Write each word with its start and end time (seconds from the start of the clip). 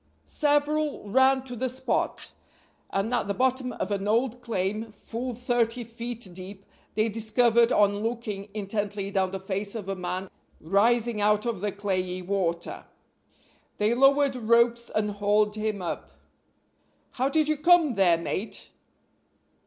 Several 0.25 1.07
ran 1.07 1.43
to 1.43 1.55
the 1.55 1.69
spot, 1.69 2.31
and 2.89 3.13
at 3.13 3.27
the 3.27 3.35
bottom 3.35 3.71
of 3.73 3.91
an 3.91 4.07
old 4.07 4.41
claim 4.41 4.91
full 4.91 5.31
thirty 5.35 5.83
feet 5.83 6.27
deep 6.33 6.65
they 6.95 7.07
discovered 7.07 7.71
on 7.71 7.99
looking 7.99 8.49
intently 8.55 9.11
down 9.11 9.29
the 9.29 9.37
face 9.37 9.75
of 9.75 9.87
a 9.87 9.93
man 9.95 10.31
rising 10.59 11.21
out 11.21 11.45
of 11.45 11.59
the 11.59 11.71
clayey 11.71 12.23
water. 12.23 12.85
They 13.77 13.93
lowered 13.93 14.35
ropes 14.35 14.89
and 14.89 15.11
hauled 15.11 15.53
him 15.55 15.83
up. 15.83 16.09
"How 17.11 17.29
did 17.29 17.47
you 17.47 17.57
come 17.57 17.93
there, 17.93 18.17
mate?" 18.17 18.71